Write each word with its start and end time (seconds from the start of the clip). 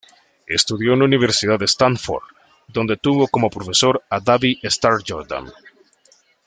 Estudió 0.47 0.93
en 0.93 0.99
la 1.01 1.05
Universidad 1.05 1.59
de 1.59 1.65
Stanford, 1.65 2.23
donde 2.67 2.97
tuvo 2.97 3.27
como 3.27 3.51
profesor 3.51 4.01
a 4.09 4.19
David 4.19 4.57
Starr 4.63 5.03
Jordan. 5.07 5.51